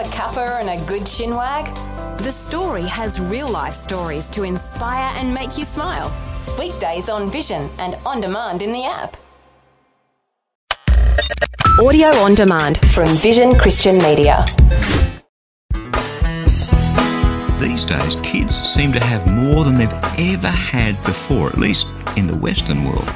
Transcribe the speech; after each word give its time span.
a 0.00 0.04
cuppa 0.04 0.60
and 0.60 0.70
a 0.70 0.82
good 0.86 1.02
chinwag? 1.02 1.66
The 2.18 2.32
story 2.32 2.84
has 2.84 3.20
real 3.20 3.50
life 3.50 3.74
stories 3.74 4.30
to 4.30 4.44
inspire 4.44 5.14
and 5.18 5.34
make 5.34 5.58
you 5.58 5.64
smile. 5.66 6.10
Weekdays 6.58 7.10
on 7.10 7.30
Vision 7.30 7.68
and 7.78 7.96
on 8.06 8.22
demand 8.22 8.62
in 8.62 8.72
the 8.72 8.84
app. 8.84 9.18
Audio 11.78 12.08
on 12.24 12.34
demand 12.34 12.78
from 12.92 13.08
Vision 13.08 13.54
Christian 13.54 13.98
Media. 13.98 14.46
These 17.60 17.84
days, 17.84 18.16
kids 18.22 18.56
seem 18.56 18.92
to 18.92 19.00
have 19.00 19.30
more 19.30 19.64
than 19.64 19.76
they've 19.76 19.92
ever 20.18 20.48
had 20.48 20.92
before, 21.04 21.48
at 21.48 21.58
least 21.58 21.88
in 22.16 22.26
the 22.26 22.36
Western 22.36 22.84
world. 22.84 23.10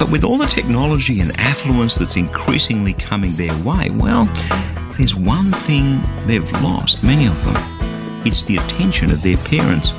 But 0.00 0.10
with 0.10 0.24
all 0.24 0.36
the 0.36 0.46
technology 0.46 1.20
and 1.20 1.30
affluence 1.38 1.94
that's 1.94 2.16
increasingly 2.16 2.94
coming 2.94 3.30
their 3.34 3.56
way, 3.58 3.90
well, 3.90 4.28
there's 4.96 5.16
one 5.16 5.50
thing 5.50 6.00
they've 6.24 6.50
lost, 6.62 7.02
many 7.02 7.26
of 7.26 7.44
them. 7.44 7.56
It's 8.24 8.44
the 8.44 8.56
attention 8.56 9.10
of 9.10 9.22
their 9.22 9.36
parents, 9.38 9.90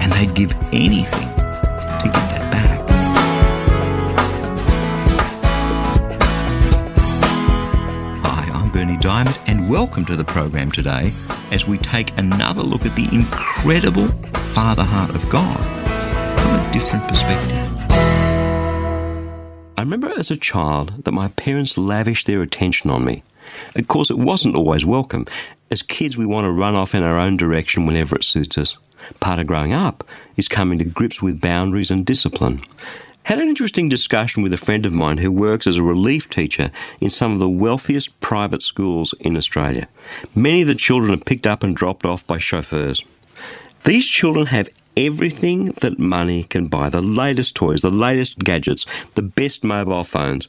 and 0.00 0.12
they'd 0.12 0.34
give 0.34 0.52
anything 0.70 1.28
to 1.28 2.04
get 2.04 2.28
that 2.28 2.52
back. 2.52 2.80
Hi, 8.26 8.50
I'm 8.52 8.70
Berni 8.70 8.98
Dymet, 8.98 9.42
and 9.46 9.70
welcome 9.70 10.04
to 10.04 10.14
the 10.14 10.24
program 10.24 10.70
today 10.70 11.10
as 11.50 11.66
we 11.66 11.78
take 11.78 12.16
another 12.18 12.62
look 12.62 12.84
at 12.84 12.94
the 12.94 13.08
incredible 13.12 14.08
father 14.52 14.84
heart 14.84 15.14
of 15.14 15.26
God 15.30 15.58
from 16.38 16.50
a 16.50 16.70
different 16.70 17.08
perspective. 17.08 17.70
I 19.78 19.80
remember 19.80 20.12
as 20.18 20.30
a 20.30 20.36
child 20.36 21.04
that 21.04 21.12
my 21.12 21.28
parents 21.28 21.78
lavished 21.78 22.26
their 22.26 22.42
attention 22.42 22.90
on 22.90 23.06
me. 23.06 23.22
Of 23.74 23.88
course, 23.88 24.10
it 24.10 24.18
wasn't 24.18 24.56
always 24.56 24.84
welcome. 24.84 25.26
As 25.70 25.82
kids, 25.82 26.16
we 26.16 26.26
want 26.26 26.44
to 26.44 26.52
run 26.52 26.74
off 26.74 26.94
in 26.94 27.02
our 27.02 27.18
own 27.18 27.36
direction 27.36 27.86
whenever 27.86 28.16
it 28.16 28.24
suits 28.24 28.58
us. 28.58 28.76
Part 29.20 29.38
of 29.38 29.46
growing 29.46 29.72
up 29.72 30.04
is 30.36 30.48
coming 30.48 30.78
to 30.78 30.84
grips 30.84 31.20
with 31.20 31.40
boundaries 31.40 31.90
and 31.90 32.06
discipline. 32.06 32.62
Had 33.24 33.38
an 33.38 33.48
interesting 33.48 33.88
discussion 33.88 34.42
with 34.42 34.52
a 34.52 34.58
friend 34.58 34.84
of 34.84 34.92
mine 34.92 35.18
who 35.18 35.32
works 35.32 35.66
as 35.66 35.78
a 35.78 35.82
relief 35.82 36.28
teacher 36.28 36.70
in 37.00 37.08
some 37.08 37.32
of 37.32 37.38
the 37.38 37.48
wealthiest 37.48 38.20
private 38.20 38.62
schools 38.62 39.14
in 39.20 39.36
Australia. 39.36 39.88
Many 40.34 40.62
of 40.62 40.68
the 40.68 40.74
children 40.74 41.12
are 41.14 41.24
picked 41.24 41.46
up 41.46 41.62
and 41.62 41.74
dropped 41.74 42.04
off 42.04 42.26
by 42.26 42.36
chauffeurs. 42.36 43.02
These 43.84 44.06
children 44.06 44.46
have 44.46 44.68
everything 44.96 45.72
that 45.80 45.98
money 45.98 46.44
can 46.44 46.68
buy 46.68 46.90
the 46.90 47.02
latest 47.02 47.56
toys, 47.56 47.80
the 47.80 47.90
latest 47.90 48.38
gadgets, 48.40 48.84
the 49.14 49.22
best 49.22 49.64
mobile 49.64 50.04
phones 50.04 50.46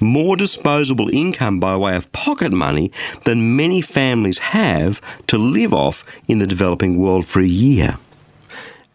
more 0.00 0.36
disposable 0.36 1.08
income 1.10 1.60
by 1.60 1.76
way 1.76 1.96
of 1.96 2.10
pocket 2.12 2.52
money 2.52 2.90
than 3.24 3.56
many 3.56 3.80
families 3.80 4.38
have 4.38 5.00
to 5.26 5.38
live 5.38 5.74
off 5.74 6.04
in 6.26 6.38
the 6.38 6.46
developing 6.46 6.96
world 6.96 7.26
for 7.26 7.40
a 7.40 7.46
year. 7.46 7.98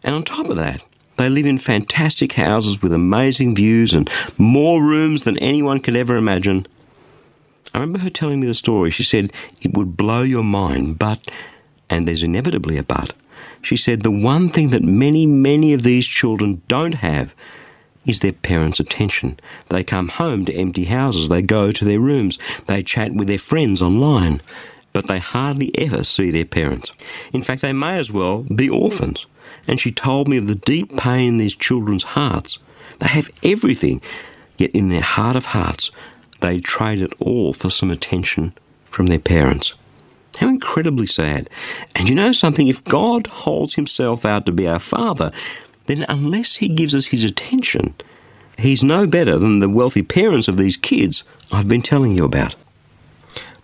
And 0.02 0.14
on 0.14 0.22
top 0.22 0.48
of 0.48 0.56
that, 0.56 0.82
they 1.16 1.28
live 1.28 1.46
in 1.46 1.58
fantastic 1.58 2.32
houses 2.32 2.82
with 2.82 2.92
amazing 2.92 3.54
views 3.54 3.92
and 3.92 4.10
more 4.36 4.82
rooms 4.82 5.22
than 5.22 5.38
anyone 5.38 5.80
could 5.80 5.96
ever 5.96 6.16
imagine. 6.16 6.66
I 7.72 7.78
remember 7.78 8.00
her 8.00 8.10
telling 8.10 8.40
me 8.40 8.46
the 8.46 8.54
story. 8.54 8.90
She 8.90 9.04
said, 9.04 9.32
It 9.60 9.74
would 9.74 9.96
blow 9.96 10.22
your 10.22 10.44
mind, 10.44 10.98
but, 10.98 11.30
and 11.88 12.06
there's 12.06 12.22
inevitably 12.22 12.78
a 12.78 12.82
but, 12.82 13.14
she 13.64 13.76
said, 13.76 14.02
the 14.02 14.10
one 14.10 14.50
thing 14.50 14.70
that 14.70 14.82
many, 14.82 15.26
many 15.26 15.72
of 15.72 15.82
these 15.82 16.06
children 16.06 16.60
don't 16.68 16.94
have 16.94 17.34
is 18.06 18.20
their 18.20 18.32
parents' 18.32 18.80
attention. 18.80 19.38
They 19.68 19.84
come 19.84 20.08
home 20.08 20.44
to 20.44 20.54
empty 20.54 20.84
houses, 20.84 21.28
they 21.28 21.42
go 21.42 21.72
to 21.72 21.84
their 21.84 22.00
rooms, 22.00 22.38
they 22.66 22.82
chat 22.82 23.14
with 23.14 23.28
their 23.28 23.38
friends 23.38 23.82
online, 23.82 24.40
but 24.92 25.06
they 25.06 25.18
hardly 25.18 25.76
ever 25.78 26.04
see 26.04 26.30
their 26.30 26.44
parents. 26.44 26.92
In 27.32 27.42
fact, 27.42 27.62
they 27.62 27.72
may 27.72 27.98
as 27.98 28.12
well 28.12 28.42
be 28.42 28.68
orphans. 28.68 29.26
And 29.66 29.80
she 29.80 29.90
told 29.90 30.28
me 30.28 30.36
of 30.36 30.46
the 30.46 30.54
deep 30.54 30.96
pain 30.96 31.28
in 31.28 31.38
these 31.38 31.54
children's 31.54 32.04
hearts. 32.04 32.58
They 33.00 33.08
have 33.08 33.30
everything, 33.42 34.02
yet 34.58 34.70
in 34.70 34.90
their 34.90 35.00
heart 35.00 35.36
of 35.36 35.46
hearts, 35.46 35.90
they 36.40 36.60
trade 36.60 37.00
it 37.00 37.12
all 37.18 37.54
for 37.54 37.70
some 37.70 37.90
attention 37.90 38.52
from 38.90 39.06
their 39.06 39.18
parents. 39.18 39.74
How 40.38 40.48
incredibly 40.48 41.06
sad. 41.06 41.48
And 41.94 42.08
you 42.08 42.14
know 42.14 42.32
something? 42.32 42.66
If 42.68 42.84
God 42.84 43.26
holds 43.26 43.74
himself 43.74 44.24
out 44.24 44.46
to 44.46 44.52
be 44.52 44.66
our 44.66 44.80
Father, 44.80 45.32
then 45.86 46.04
unless 46.08 46.56
he 46.56 46.68
gives 46.68 46.94
us 46.94 47.06
his 47.06 47.24
attention, 47.24 47.94
he's 48.58 48.82
no 48.82 49.06
better 49.06 49.38
than 49.38 49.60
the 49.60 49.68
wealthy 49.68 50.02
parents 50.02 50.48
of 50.48 50.56
these 50.56 50.76
kids 50.76 51.24
I've 51.52 51.68
been 51.68 51.82
telling 51.82 52.12
you 52.12 52.24
about. 52.24 52.54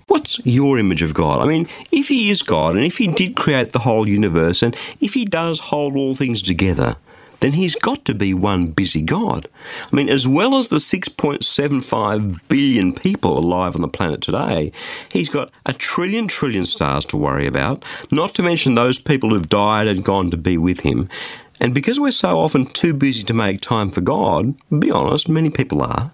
What's 0.06 0.41
your 0.44 0.76
image 0.76 1.03
of 1.03 1.14
God? 1.14 1.41
I 1.41 1.47
mean, 1.47 1.69
if 1.92 2.08
he 2.08 2.31
is 2.31 2.42
God, 2.42 2.75
and 2.75 2.84
if 2.84 2.98
he 2.98 3.06
did 3.06 3.36
create 3.36 3.72
the 3.72 3.78
whole 3.81 4.08
universe, 4.08 4.60
and 4.60 4.76
if 5.00 5.14
he 5.14 5.25
does 5.25 5.60
hold 5.60 5.97
all 5.97 6.14
things 6.14 6.42
together, 6.42 6.97
then 7.41 7.53
he's 7.53 7.75
got 7.75 8.04
to 8.04 8.14
be 8.14 8.34
one 8.34 8.69
busy 8.69 9.02
God. 9.02 9.47
I 9.91 9.97
mean, 9.97 10.08
as 10.08 10.28
well 10.28 10.56
as 10.56 10.69
the 10.69 10.76
6.75 10.76 12.41
billion 12.48 12.92
people 12.92 13.38
alive 13.38 13.75
on 13.75 13.82
the 13.82 13.88
planet 13.88 14.20
today, 14.20 14.72
he's 15.10 15.28
got 15.28 15.50
a 15.66 15.72
trillion 15.72 16.28
trillion 16.28 16.66
stars 16.66 17.04
to 17.06 17.16
worry 17.16 17.47
about, 17.47 17.84
not 18.10 18.34
to 18.34 18.42
mention 18.42 18.75
those 18.75 18.98
people 18.98 19.31
who've 19.31 19.48
died 19.48 19.87
and 19.87 20.04
gone 20.04 20.31
to 20.31 20.37
be 20.37 20.58
with 20.58 20.81
him. 20.81 21.08
And 21.60 21.75
because 21.75 22.00
we're 22.00 22.10
so 22.10 22.41
often 22.41 22.65
too 22.66 22.94
busy 22.94 23.22
to 23.25 23.34
make 23.34 23.60
time 23.60 23.91
for 23.91 24.00
God, 24.00 24.54
be 24.81 24.91
honest, 24.91 25.28
many 25.28 25.50
people 25.50 25.82
are, 25.82 26.10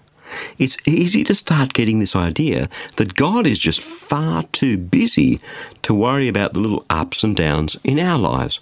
it's 0.58 0.76
easy 0.86 1.22
to 1.24 1.34
start 1.34 1.72
getting 1.72 2.00
this 2.00 2.16
idea 2.16 2.68
that 2.96 3.14
God 3.14 3.46
is 3.46 3.58
just 3.58 3.80
far 3.80 4.42
too 4.44 4.76
busy 4.76 5.40
to 5.82 5.94
worry 5.94 6.26
about 6.26 6.52
the 6.52 6.60
little 6.60 6.84
ups 6.90 7.22
and 7.22 7.36
downs 7.36 7.76
in 7.84 8.00
our 8.00 8.18
lives. 8.18 8.60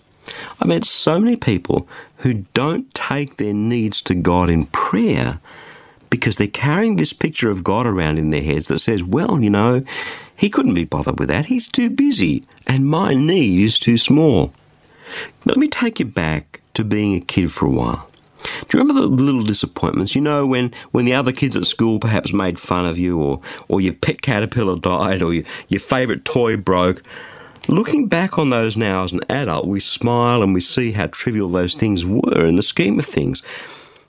I 0.61 0.67
met 0.67 0.85
so 0.85 1.19
many 1.19 1.37
people 1.37 1.89
who 2.19 2.45
don't 2.55 2.93
take 2.95 3.37
their 3.37 3.55
needs 3.55 4.01
to 4.03 4.15
God 4.15 4.51
in 4.51 4.67
prayer 4.67 5.41
because 6.11 6.37
they're 6.37 6.47
carrying 6.47 6.97
this 6.97 7.13
picture 7.13 7.51
of 7.51 7.65
God 7.65 7.87
around 7.87 8.19
in 8.19 8.31
their 8.31 8.43
heads 8.43 8.69
that 8.69 8.79
says, 8.79 9.03
well, 9.03 9.41
you 9.41 9.51
know, 9.51 9.83
he 10.37 10.51
couldn't 10.51 10.75
be 10.75 10.85
bothered 10.85 11.19
with 11.19 11.29
that. 11.29 11.47
He's 11.47 11.69
too 11.69 11.91
busy, 11.91 12.45
and 12.67 12.87
my 12.87 13.15
need 13.15 13.65
is 13.65 13.79
too 13.79 13.99
small. 13.99 14.53
Let 15.45 15.57
me 15.57 15.69
take 15.69 15.99
you 15.99 16.07
back 16.07 16.54
to 16.75 16.85
being 16.85 17.15
a 17.15 17.21
kid 17.21 17.53
for 17.53 17.67
a 17.67 17.71
while. 17.71 18.09
Do 18.69 18.77
you 18.77 18.85
remember 18.85 19.03
the 19.03 19.23
little 19.23 19.43
disappointments? 19.43 20.15
You 20.15 20.21
know, 20.21 20.47
when, 20.47 20.73
when 20.93 21.07
the 21.07 21.15
other 21.15 21.33
kids 21.33 21.57
at 21.57 21.65
school 21.65 21.99
perhaps 21.99 22.33
made 22.33 22.61
fun 22.61 22.87
of 22.87 22.99
you, 22.99 23.21
or, 23.21 23.41
or 23.69 23.81
your 23.81 23.95
pet 23.95 24.23
caterpillar 24.23 24.77
died, 24.81 25.23
or 25.23 25.33
your, 25.33 25.45
your 25.69 25.81
favourite 25.81 26.25
toy 26.25 26.57
broke. 26.57 27.03
Looking 27.67 28.09
back 28.09 28.39
on 28.39 28.51
those 28.51 28.77
now 28.77 29.05
as 29.05 29.13
an 29.13 29.23
adult, 29.31 29.67
we 29.67 29.81
smile 29.81 30.43
and 30.43 30.53
we 30.53 30.61
see 30.61 30.93
how 30.93 31.07
trivial 31.07 31.49
those 31.49 31.75
things 31.75 32.05
were 32.05 32.45
in 32.45 32.57
the 32.57 32.63
scheme 32.63 32.99
of 32.99 33.07
things. 33.07 33.43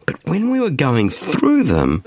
But 0.06 0.24
when 0.26 0.52
we 0.52 0.60
were 0.60 0.70
going 0.70 1.10
through 1.10 1.64
them, 1.64 2.04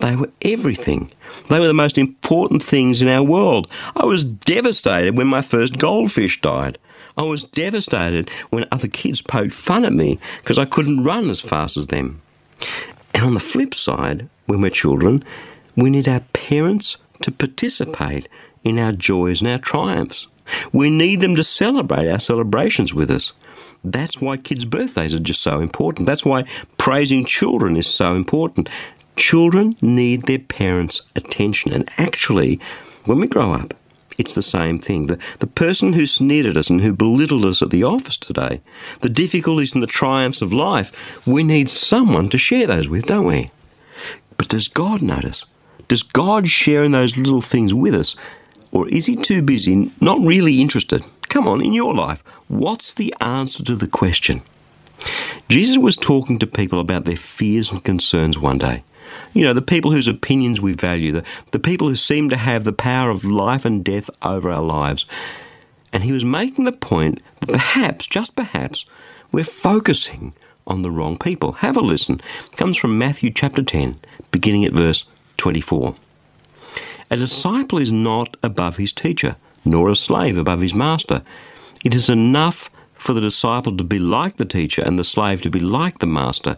they 0.00 0.14
were 0.14 0.30
everything. 0.42 1.10
They 1.48 1.58
were 1.58 1.66
the 1.66 1.74
most 1.74 1.98
important 1.98 2.62
things 2.62 3.00
in 3.00 3.08
our 3.08 3.22
world. 3.22 3.68
I 3.96 4.04
was 4.04 4.24
devastated 4.24 5.16
when 5.16 5.26
my 5.26 5.42
first 5.42 5.78
goldfish 5.78 6.40
died. 6.40 6.78
I 7.16 7.22
was 7.22 7.44
devastated 7.44 8.30
when 8.50 8.66
other 8.70 8.88
kids 8.88 9.22
poked 9.22 9.52
fun 9.52 9.84
at 9.84 9.92
me 9.92 10.18
because 10.42 10.58
I 10.58 10.64
couldn't 10.64 11.04
run 11.04 11.30
as 11.30 11.40
fast 11.40 11.76
as 11.76 11.88
them. 11.88 12.22
And 13.14 13.24
on 13.24 13.34
the 13.34 13.40
flip 13.40 13.74
side, 13.74 14.28
when 14.46 14.60
we're 14.60 14.70
children, 14.70 15.24
we 15.76 15.90
need 15.90 16.08
our 16.08 16.20
parents 16.32 16.96
to 17.22 17.32
participate 17.32 18.28
in 18.64 18.78
our 18.78 18.92
joys 18.92 19.40
and 19.40 19.50
our 19.50 19.58
triumphs. 19.58 20.26
We 20.72 20.90
need 20.90 21.20
them 21.20 21.36
to 21.36 21.42
celebrate 21.42 22.08
our 22.08 22.18
celebrations 22.18 22.92
with 22.92 23.10
us. 23.10 23.32
That's 23.84 24.20
why 24.20 24.36
kids' 24.36 24.64
birthdays 24.64 25.14
are 25.14 25.20
just 25.20 25.42
so 25.42 25.60
important. 25.60 26.06
That's 26.06 26.24
why 26.24 26.44
praising 26.76 27.24
children 27.24 27.76
is 27.76 27.86
so 27.86 28.14
important. 28.14 28.68
Children 29.16 29.76
need 29.80 30.22
their 30.22 30.38
parents' 30.38 31.02
attention. 31.16 31.72
And 31.72 31.88
actually, 31.98 32.60
when 33.04 33.20
we 33.20 33.26
grow 33.26 33.52
up, 33.52 33.74
it's 34.20 34.34
the 34.34 34.42
same 34.42 34.78
thing. 34.78 35.06
The, 35.06 35.18
the 35.38 35.46
person 35.46 35.94
who 35.94 36.06
sneered 36.06 36.44
at 36.44 36.56
us 36.56 36.68
and 36.68 36.82
who 36.82 36.92
belittled 36.92 37.46
us 37.46 37.62
at 37.62 37.70
the 37.70 37.84
office 37.84 38.18
today, 38.18 38.60
the 39.00 39.08
difficulties 39.08 39.72
and 39.72 39.82
the 39.82 39.86
triumphs 39.86 40.42
of 40.42 40.52
life, 40.52 41.26
we 41.26 41.42
need 41.42 41.70
someone 41.70 42.28
to 42.28 42.38
share 42.38 42.66
those 42.66 42.88
with, 42.88 43.06
don't 43.06 43.24
we? 43.24 43.50
But 44.36 44.48
does 44.48 44.68
God 44.68 45.00
notice? 45.00 45.44
Does 45.88 46.02
God 46.02 46.48
share 46.48 46.84
in 46.84 46.92
those 46.92 47.16
little 47.16 47.40
things 47.40 47.72
with 47.72 47.94
us? 47.94 48.14
Or 48.72 48.86
is 48.88 49.06
he 49.06 49.16
too 49.16 49.40
busy, 49.40 49.90
not 50.00 50.20
really 50.20 50.60
interested? 50.60 51.02
Come 51.28 51.48
on, 51.48 51.64
in 51.64 51.72
your 51.72 51.94
life, 51.94 52.22
what's 52.48 52.92
the 52.92 53.14
answer 53.20 53.64
to 53.64 53.74
the 53.74 53.88
question? 53.88 54.42
Jesus 55.48 55.78
was 55.78 55.96
talking 55.96 56.38
to 56.38 56.46
people 56.46 56.78
about 56.78 57.06
their 57.06 57.16
fears 57.16 57.72
and 57.72 57.82
concerns 57.82 58.38
one 58.38 58.58
day. 58.58 58.84
You 59.32 59.44
know, 59.44 59.52
the 59.52 59.62
people 59.62 59.92
whose 59.92 60.08
opinions 60.08 60.60
we 60.60 60.72
value, 60.72 61.12
the, 61.12 61.24
the 61.52 61.58
people 61.58 61.88
who 61.88 61.96
seem 61.96 62.28
to 62.30 62.36
have 62.36 62.64
the 62.64 62.72
power 62.72 63.10
of 63.10 63.24
life 63.24 63.64
and 63.64 63.84
death 63.84 64.10
over 64.22 64.50
our 64.50 64.62
lives. 64.62 65.06
And 65.92 66.02
he 66.02 66.12
was 66.12 66.24
making 66.24 66.64
the 66.64 66.72
point 66.72 67.20
that 67.40 67.50
perhaps, 67.50 68.06
just 68.06 68.36
perhaps, 68.36 68.84
we're 69.32 69.44
focusing 69.44 70.34
on 70.66 70.82
the 70.82 70.90
wrong 70.90 71.16
people. 71.16 71.52
Have 71.52 71.76
a 71.76 71.80
listen. 71.80 72.20
It 72.52 72.56
comes 72.56 72.76
from 72.76 72.98
Matthew 72.98 73.30
chapter 73.30 73.62
10, 73.62 73.98
beginning 74.30 74.64
at 74.64 74.72
verse 74.72 75.04
24. 75.36 75.94
A 77.10 77.16
disciple 77.16 77.78
is 77.78 77.90
not 77.90 78.36
above 78.42 78.76
his 78.76 78.92
teacher, 78.92 79.36
nor 79.64 79.90
a 79.90 79.96
slave 79.96 80.36
above 80.36 80.60
his 80.60 80.74
master. 80.74 81.22
It 81.84 81.94
is 81.94 82.08
enough 82.08 82.70
for 82.94 83.14
the 83.14 83.20
disciple 83.20 83.76
to 83.76 83.84
be 83.84 83.98
like 83.98 84.36
the 84.36 84.44
teacher 84.44 84.82
and 84.82 84.98
the 84.98 85.04
slave 85.04 85.42
to 85.42 85.50
be 85.50 85.58
like 85.58 85.98
the 85.98 86.06
master. 86.06 86.56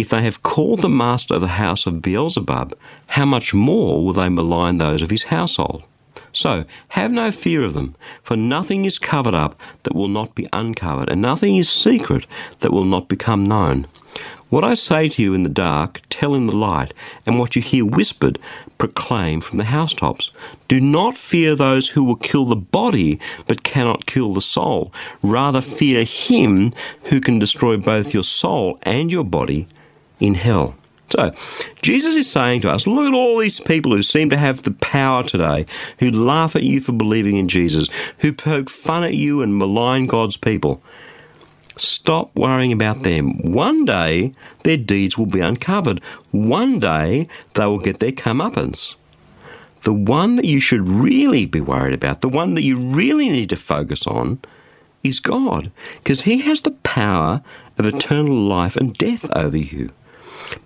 If 0.00 0.08
they 0.08 0.22
have 0.22 0.42
called 0.42 0.80
the 0.80 0.88
master 0.88 1.34
of 1.34 1.42
the 1.42 1.58
house 1.60 1.84
of 1.84 2.00
Beelzebub, 2.00 2.72
how 3.10 3.26
much 3.26 3.52
more 3.52 4.02
will 4.02 4.14
they 4.14 4.30
malign 4.30 4.78
those 4.78 5.02
of 5.02 5.10
his 5.10 5.24
household? 5.24 5.82
So, 6.32 6.64
have 6.88 7.12
no 7.12 7.30
fear 7.30 7.62
of 7.62 7.74
them, 7.74 7.96
for 8.22 8.34
nothing 8.34 8.86
is 8.86 8.98
covered 8.98 9.34
up 9.34 9.60
that 9.82 9.94
will 9.94 10.08
not 10.08 10.34
be 10.34 10.48
uncovered, 10.54 11.10
and 11.10 11.20
nothing 11.20 11.58
is 11.58 11.68
secret 11.68 12.24
that 12.60 12.72
will 12.72 12.86
not 12.86 13.08
become 13.08 13.44
known. 13.44 13.88
What 14.48 14.64
I 14.64 14.72
say 14.72 15.10
to 15.10 15.22
you 15.22 15.34
in 15.34 15.42
the 15.42 15.50
dark, 15.50 16.00
tell 16.08 16.34
in 16.34 16.46
the 16.46 16.56
light, 16.56 16.94
and 17.26 17.38
what 17.38 17.54
you 17.54 17.60
hear 17.60 17.84
whispered, 17.84 18.38
proclaim 18.78 19.42
from 19.42 19.58
the 19.58 19.64
housetops. 19.64 20.30
Do 20.66 20.80
not 20.80 21.18
fear 21.18 21.54
those 21.54 21.90
who 21.90 22.04
will 22.04 22.16
kill 22.16 22.46
the 22.46 22.56
body, 22.56 23.20
but 23.46 23.64
cannot 23.64 24.06
kill 24.06 24.32
the 24.32 24.40
soul. 24.40 24.94
Rather, 25.22 25.60
fear 25.60 26.04
him 26.04 26.72
who 27.10 27.20
can 27.20 27.38
destroy 27.38 27.76
both 27.76 28.14
your 28.14 28.24
soul 28.24 28.78
and 28.84 29.12
your 29.12 29.24
body 29.24 29.68
in 30.20 30.34
hell. 30.34 30.74
So, 31.10 31.32
Jesus 31.82 32.16
is 32.16 32.30
saying 32.30 32.60
to 32.60 32.70
us, 32.70 32.86
look 32.86 33.08
at 33.08 33.14
all 33.14 33.38
these 33.38 33.58
people 33.58 33.94
who 33.96 34.02
seem 34.02 34.30
to 34.30 34.36
have 34.36 34.62
the 34.62 34.70
power 34.70 35.24
today, 35.24 35.66
who 35.98 36.10
laugh 36.10 36.54
at 36.54 36.62
you 36.62 36.80
for 36.80 36.92
believing 36.92 37.36
in 37.36 37.48
Jesus, 37.48 37.88
who 38.18 38.32
poke 38.32 38.70
fun 38.70 39.02
at 39.02 39.14
you 39.14 39.42
and 39.42 39.56
malign 39.56 40.06
God's 40.06 40.36
people. 40.36 40.80
Stop 41.76 42.30
worrying 42.36 42.72
about 42.72 43.02
them. 43.02 43.38
One 43.42 43.84
day, 43.84 44.34
their 44.62 44.76
deeds 44.76 45.18
will 45.18 45.26
be 45.26 45.40
uncovered. 45.40 46.00
One 46.30 46.78
day, 46.78 47.26
they 47.54 47.66
will 47.66 47.78
get 47.78 47.98
their 47.98 48.12
comeuppance. 48.12 48.94
The 49.82 49.94
one 49.94 50.36
that 50.36 50.44
you 50.44 50.60
should 50.60 50.86
really 50.86 51.46
be 51.46 51.60
worried 51.60 51.94
about, 51.94 52.20
the 52.20 52.28
one 52.28 52.54
that 52.54 52.62
you 52.62 52.78
really 52.78 53.30
need 53.30 53.48
to 53.48 53.56
focus 53.56 54.06
on, 54.06 54.40
is 55.02 55.18
God, 55.20 55.72
because 55.96 56.22
He 56.22 56.42
has 56.42 56.60
the 56.60 56.72
power 56.72 57.42
of 57.78 57.86
eternal 57.86 58.36
life 58.36 58.76
and 58.76 58.96
death 58.96 59.28
over 59.34 59.56
you. 59.56 59.90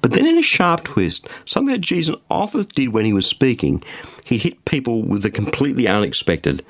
But 0.01 0.13
then, 0.13 0.27
in 0.27 0.39
a 0.39 0.43
sharp 0.43 0.85
twist, 0.85 1.29
something 1.45 1.73
that 1.73 1.81
Jesus 1.81 2.17
often 2.31 2.63
did 2.75 2.89
when 2.89 3.05
he 3.05 3.13
was 3.13 3.27
speaking, 3.27 3.83
he 4.25 4.39
hit 4.39 4.65
people 4.65 5.03
with 5.03 5.23
the 5.23 5.31
completely 5.31 5.87
unexpected 5.87 6.65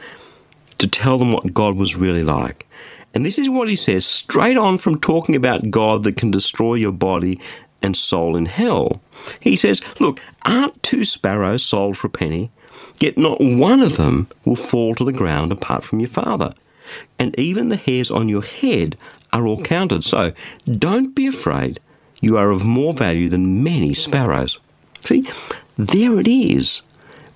to 0.78 0.88
tell 0.88 1.18
them 1.18 1.32
what 1.32 1.54
God 1.54 1.76
was 1.76 1.96
really 1.96 2.24
like. 2.24 2.66
And 3.14 3.24
this 3.24 3.38
is 3.38 3.48
what 3.48 3.70
he 3.70 3.76
says 3.76 4.04
straight 4.04 4.56
on 4.56 4.78
from 4.78 5.00
talking 5.00 5.36
about 5.36 5.70
God 5.70 6.02
that 6.02 6.16
can 6.16 6.32
destroy 6.32 6.74
your 6.74 6.92
body 6.92 7.40
and 7.80 7.96
soul 7.96 8.36
in 8.36 8.46
hell. 8.46 9.00
He 9.40 9.56
says, 9.56 9.80
Look, 10.00 10.20
aren't 10.42 10.82
two 10.82 11.04
sparrows 11.04 11.64
sold 11.64 11.96
for 11.96 12.08
a 12.08 12.10
penny? 12.10 12.50
Yet 12.98 13.16
not 13.16 13.40
one 13.40 13.82
of 13.82 13.96
them 13.96 14.28
will 14.44 14.56
fall 14.56 14.94
to 14.96 15.04
the 15.04 15.12
ground 15.12 15.52
apart 15.52 15.84
from 15.84 16.00
your 16.00 16.08
Father. 16.08 16.54
And 17.18 17.38
even 17.38 17.68
the 17.68 17.76
hairs 17.76 18.10
on 18.10 18.28
your 18.28 18.42
head 18.42 18.96
are 19.32 19.46
all 19.46 19.62
counted. 19.62 20.04
So 20.04 20.32
don't 20.66 21.14
be 21.14 21.26
afraid. 21.26 21.80
You 22.24 22.38
are 22.38 22.50
of 22.50 22.64
more 22.64 22.94
value 22.94 23.28
than 23.28 23.62
many 23.62 23.92
sparrows. 23.92 24.58
See, 25.04 25.28
there 25.76 26.18
it 26.18 26.26
is. 26.26 26.80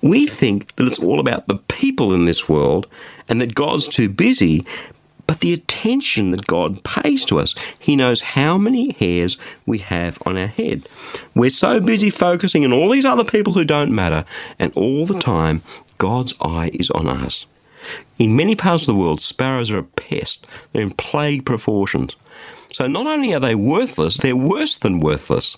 We 0.01 0.25
think 0.25 0.75
that 0.77 0.87
it's 0.87 0.97
all 0.97 1.19
about 1.19 1.45
the 1.45 1.57
people 1.57 2.11
in 2.11 2.25
this 2.25 2.49
world 2.49 2.87
and 3.27 3.39
that 3.39 3.53
God's 3.53 3.87
too 3.87 4.09
busy, 4.09 4.65
but 5.27 5.41
the 5.41 5.53
attention 5.53 6.31
that 6.31 6.47
God 6.47 6.83
pays 6.83 7.23
to 7.25 7.37
us. 7.37 7.53
He 7.77 7.95
knows 7.95 8.21
how 8.21 8.57
many 8.57 8.93
hairs 8.93 9.37
we 9.67 9.77
have 9.77 10.17
on 10.25 10.35
our 10.37 10.47
head. 10.47 10.89
We're 11.35 11.51
so 11.51 11.79
busy 11.79 12.09
focusing 12.09 12.65
on 12.65 12.73
all 12.73 12.89
these 12.89 13.05
other 13.05 13.23
people 13.23 13.53
who 13.53 13.65
don't 13.65 13.93
matter, 13.93 14.25
and 14.57 14.73
all 14.73 15.05
the 15.05 15.19
time, 15.19 15.61
God's 15.99 16.33
eye 16.41 16.71
is 16.73 16.89
on 16.89 17.07
us. 17.07 17.45
In 18.17 18.35
many 18.35 18.55
parts 18.55 18.81
of 18.83 18.87
the 18.87 18.95
world, 18.95 19.21
sparrows 19.21 19.69
are 19.69 19.77
a 19.77 19.83
pest. 19.83 20.47
They're 20.73 20.81
in 20.81 20.91
plague 20.91 21.45
proportions. 21.45 22.15
So 22.71 22.87
not 22.87 23.07
only 23.07 23.33
are 23.33 23.39
they 23.39 23.55
worthless, 23.55 24.17
they're 24.17 24.35
worse 24.35 24.77
than 24.77 24.99
worthless. 24.99 25.57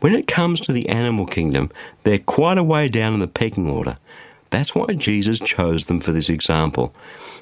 When 0.00 0.14
it 0.14 0.26
comes 0.26 0.60
to 0.62 0.72
the 0.72 0.88
animal 0.88 1.26
kingdom, 1.26 1.70
they're 2.04 2.18
quite 2.18 2.56
a 2.56 2.64
way 2.64 2.88
down 2.88 3.14
in 3.14 3.20
the 3.20 3.28
pecking 3.28 3.68
order. 3.68 3.96
That's 4.48 4.74
why 4.74 4.94
Jesus 4.94 5.38
chose 5.38 5.86
them 5.86 6.00
for 6.00 6.12
this 6.12 6.28
example. 6.28 6.94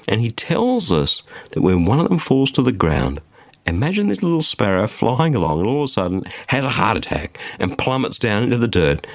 And 0.07 0.21
he 0.21 0.31
tells 0.31 0.91
us 0.91 1.23
that 1.51 1.61
when 1.61 1.85
one 1.85 1.99
of 1.99 2.09
them 2.09 2.19
falls 2.19 2.51
to 2.51 2.61
the 2.61 2.71
ground, 2.71 3.21
imagine 3.65 4.07
this 4.07 4.21
little 4.21 4.41
sparrow 4.41 4.87
flying 4.87 5.35
along 5.35 5.59
and 5.59 5.67
all 5.67 5.83
of 5.83 5.85
a 5.85 5.87
sudden 5.87 6.23
has 6.47 6.65
a 6.65 6.69
heart 6.69 6.97
attack 6.97 7.39
and 7.59 7.77
plummets 7.77 8.19
down 8.19 8.43
into 8.43 8.57
the 8.57 8.67
dirt. 8.67 9.07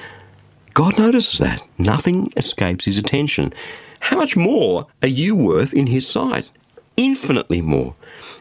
God 0.72 0.98
notices 0.98 1.38
that. 1.38 1.62
Nothing 1.78 2.32
escapes 2.36 2.86
his 2.86 2.98
attention. 2.98 3.52
How 4.00 4.16
much 4.16 4.36
more 4.36 4.86
are 5.02 5.08
you 5.08 5.36
worth 5.36 5.72
in 5.72 5.86
his 5.86 6.08
sight? 6.08 6.50
Infinitely 6.96 7.60
more. 7.60 7.94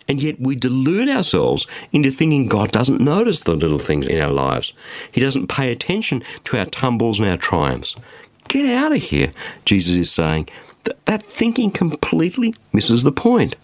And 0.07 0.21
yet 0.21 0.39
we 0.39 0.55
delude 0.55 1.09
ourselves 1.09 1.65
into 1.91 2.11
thinking 2.11 2.47
God 2.47 2.71
doesn't 2.71 3.01
notice 3.01 3.39
the 3.39 3.55
little 3.55 3.79
things 3.79 4.05
in 4.07 4.19
our 4.19 4.31
lives. 4.31 4.73
He 5.11 5.21
doesn't 5.21 5.47
pay 5.47 5.71
attention 5.71 6.23
to 6.45 6.57
our 6.57 6.65
tumbles 6.65 7.19
and 7.19 7.27
our 7.27 7.37
triumphs. 7.37 7.95
Get 8.47 8.65
out 8.65 8.91
of 8.91 9.01
here, 9.01 9.31
Jesus 9.65 9.95
is 9.95 10.11
saying. 10.11 10.49
Th- 10.83 10.97
that 11.05 11.23
thinking 11.23 11.71
completely 11.71 12.53
misses 12.73 13.03
the 13.03 13.11
point. 13.11 13.55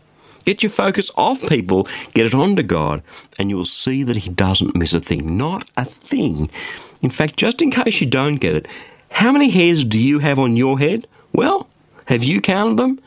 Get 0.45 0.63
your 0.63 0.69
focus 0.71 1.11
off 1.15 1.47
people, 1.47 1.87
get 2.13 2.25
it 2.25 2.33
onto 2.33 2.63
God, 2.63 3.03
and 3.37 3.49
you'll 3.49 3.65
see 3.65 4.03
that 4.03 4.15
He 4.15 4.29
doesn't 4.29 4.75
miss 4.75 4.93
a 4.93 4.99
thing. 4.99 5.37
Not 5.37 5.69
a 5.77 5.85
thing. 5.85 6.49
In 7.01 7.09
fact, 7.09 7.37
just 7.37 7.61
in 7.61 7.71
case 7.71 8.01
you 8.01 8.07
don't 8.07 8.37
get 8.37 8.55
it, 8.55 8.67
how 9.11 9.31
many 9.31 9.49
hairs 9.49 9.83
do 9.83 9.99
you 9.99 10.19
have 10.19 10.39
on 10.39 10.55
your 10.55 10.79
head? 10.79 11.05
Well, 11.33 11.67
have 12.05 12.23
you 12.23 12.41
counted 12.41 12.77
them? 12.77 12.99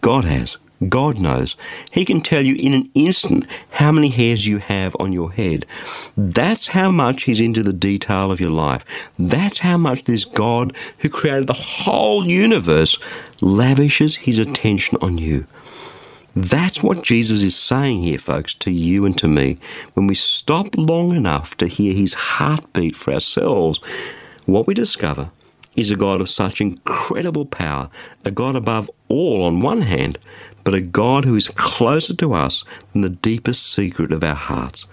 God 0.00 0.24
has. 0.24 0.58
God 0.88 1.18
knows. 1.18 1.56
He 1.90 2.04
can 2.04 2.20
tell 2.20 2.44
you 2.44 2.54
in 2.56 2.74
an 2.74 2.90
instant 2.94 3.46
how 3.70 3.92
many 3.92 4.08
hairs 4.08 4.46
you 4.46 4.58
have 4.58 4.94
on 5.00 5.12
your 5.12 5.32
head. 5.32 5.64
That's 6.16 6.68
how 6.68 6.90
much 6.90 7.22
He's 7.24 7.40
into 7.40 7.62
the 7.62 7.72
detail 7.72 8.30
of 8.30 8.40
your 8.40 8.50
life. 8.50 8.84
That's 9.18 9.60
how 9.60 9.78
much 9.78 10.04
this 10.04 10.24
God 10.26 10.76
who 10.98 11.08
created 11.08 11.46
the 11.46 11.54
whole 11.54 12.26
universe 12.26 12.98
lavishes 13.40 14.16
His 14.16 14.38
attention 14.38 14.98
on 15.00 15.16
you. 15.16 15.46
That's 16.34 16.82
what 16.82 17.02
Jesus 17.02 17.42
is 17.42 17.56
saying 17.56 18.02
here, 18.02 18.18
folks, 18.18 18.52
to 18.56 18.70
you 18.70 19.06
and 19.06 19.16
to 19.16 19.26
me. 19.26 19.56
When 19.94 20.06
we 20.06 20.14
stop 20.14 20.68
long 20.76 21.16
enough 21.16 21.56
to 21.56 21.66
hear 21.66 21.94
His 21.94 22.12
heartbeat 22.12 22.94
for 22.94 23.14
ourselves, 23.14 23.80
what 24.44 24.66
we 24.66 24.74
discover 24.74 25.30
is 25.76 25.90
a 25.90 25.96
God 25.96 26.20
of 26.20 26.28
such 26.28 26.60
incredible 26.60 27.46
power, 27.46 27.88
a 28.24 28.30
God 28.30 28.54
above 28.54 28.90
all 29.08 29.42
on 29.42 29.60
one 29.60 29.82
hand, 29.82 30.18
but 30.66 30.74
a 30.74 30.80
God 30.80 31.24
who 31.24 31.36
is 31.36 31.46
closer 31.46 32.12
to 32.16 32.34
us 32.34 32.64
than 32.92 33.02
the 33.02 33.08
deepest 33.08 33.72
secret 33.72 34.10
of 34.10 34.24
our 34.24 34.34
hearts. 34.34 34.84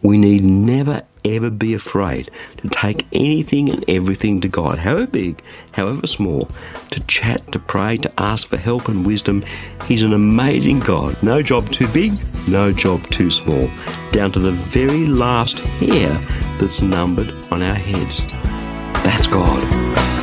We 0.00 0.18
need 0.18 0.44
never 0.44 1.02
ever 1.24 1.50
be 1.50 1.74
afraid 1.74 2.30
to 2.58 2.68
take 2.68 3.08
anything 3.12 3.68
and 3.68 3.84
everything 3.88 4.40
to 4.40 4.48
God, 4.48 4.78
however 4.78 5.08
big, 5.08 5.42
however 5.72 6.06
small, 6.06 6.48
to 6.92 7.00
chat, 7.08 7.50
to 7.50 7.58
pray, 7.58 7.96
to 7.96 8.12
ask 8.16 8.46
for 8.46 8.56
help 8.56 8.86
and 8.86 9.04
wisdom. 9.04 9.42
He's 9.88 10.02
an 10.02 10.12
amazing 10.12 10.78
God. 10.78 11.20
No 11.24 11.42
job 11.42 11.72
too 11.72 11.88
big, 11.88 12.12
no 12.48 12.70
job 12.72 13.02
too 13.10 13.32
small, 13.32 13.68
down 14.12 14.30
to 14.30 14.38
the 14.38 14.52
very 14.52 15.06
last 15.06 15.58
hair 15.58 16.12
that's 16.60 16.82
numbered 16.82 17.34
on 17.50 17.64
our 17.64 17.74
heads. 17.74 18.24
That's 19.02 19.26
God. 19.26 20.15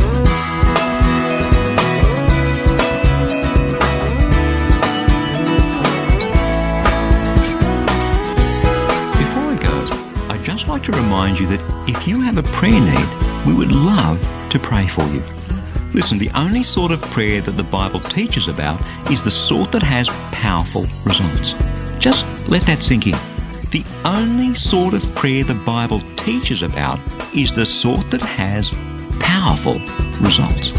Like 10.83 10.95
to 10.95 11.01
remind 11.01 11.39
you 11.39 11.45
that 11.47 11.61
if 11.87 12.07
you 12.07 12.19
have 12.19 12.37
a 12.37 12.43
prayer 12.43 12.79
need, 12.79 13.45
we 13.45 13.53
would 13.53 13.71
love 13.71 14.19
to 14.49 14.59
pray 14.59 14.85
for 14.87 15.03
you. 15.07 15.21
Listen, 15.93 16.17
the 16.17 16.29
only 16.35 16.63
sort 16.63 16.91
of 16.91 17.01
prayer 17.03 17.41
that 17.41 17.51
the 17.51 17.63
Bible 17.63 17.99
teaches 17.99 18.47
about 18.47 18.81
is 19.09 19.23
the 19.23 19.31
sort 19.31 19.71
that 19.71 19.83
has 19.83 20.09
powerful 20.31 20.85
results. 21.05 21.53
Just 21.99 22.25
let 22.49 22.63
that 22.63 22.79
sink 22.79 23.07
in. 23.07 23.13
The 23.71 23.85
only 24.03 24.55
sort 24.55 24.93
of 24.93 25.03
prayer 25.15 25.43
the 25.43 25.53
Bible 25.53 26.01
teaches 26.17 26.63
about 26.63 26.99
is 27.33 27.53
the 27.53 27.65
sort 27.65 28.09
that 28.11 28.21
has 28.21 28.71
powerful 29.19 29.79
results. 30.19 30.73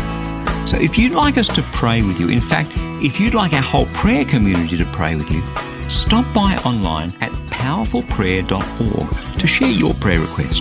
So 0.71 0.79
if 0.79 0.99
you'd 0.99 1.15
like 1.15 1.39
us 1.39 1.49
to 1.55 1.63
pray 1.73 2.03
with 2.03 2.21
you, 2.21 2.29
in 2.29 2.41
fact, 2.41 2.73
if 3.03 3.21
you'd 3.21 3.35
like 3.35 3.55
our 3.55 3.63
whole 3.63 3.87
prayer 3.87 4.25
community 4.25 4.77
to 4.77 4.87
pray 4.87 5.17
with 5.17 5.31
you, 5.31 5.43
stop 5.89 6.27
by 6.35 6.57
online 6.65 7.13
at 7.21 7.33
powerfulprayer.org 7.65 9.39
to 9.41 9.47
share 9.47 9.71
your 9.71 9.95
prayer 9.95 10.21
request. 10.21 10.61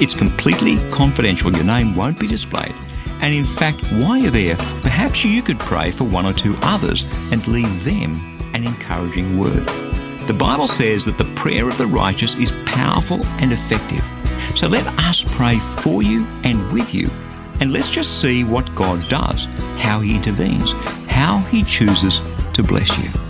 It's 0.00 0.14
completely 0.14 0.78
confidential, 0.90 1.52
your 1.52 1.64
name 1.64 1.94
won't 1.94 2.18
be 2.18 2.26
displayed. 2.26 2.74
And 3.20 3.32
in 3.32 3.44
fact, 3.44 3.86
while 3.92 4.16
you're 4.16 4.32
there, 4.32 4.56
perhaps 4.82 5.24
you 5.24 5.42
could 5.42 5.60
pray 5.60 5.92
for 5.92 6.02
one 6.04 6.26
or 6.26 6.32
two 6.32 6.56
others 6.62 7.04
and 7.30 7.46
leave 7.46 7.84
them 7.84 8.16
an 8.52 8.64
encouraging 8.64 9.38
word. 9.38 9.64
The 10.26 10.36
Bible 10.36 10.66
says 10.66 11.04
that 11.04 11.18
the 11.18 11.32
prayer 11.36 11.68
of 11.68 11.78
the 11.78 11.86
righteous 11.86 12.34
is 12.34 12.50
powerful 12.66 13.24
and 13.38 13.52
effective. 13.52 14.04
So 14.56 14.66
let 14.66 14.86
us 14.98 15.22
pray 15.24 15.58
for 15.82 16.02
you 16.02 16.26
and 16.42 16.72
with 16.72 16.92
you, 16.92 17.08
and 17.60 17.72
let's 17.72 17.92
just 17.92 18.20
see 18.20 18.42
what 18.42 18.74
God 18.74 19.08
does, 19.08 19.44
how 19.78 20.00
He 20.00 20.16
intervenes, 20.16 20.72
how 21.06 21.38
He 21.38 21.62
chooses 21.62 22.18
to 22.54 22.64
bless 22.64 22.90
you. 22.98 23.29